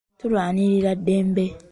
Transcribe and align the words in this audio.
Tulwanirira 0.19 0.91
ddembe. 0.99 1.45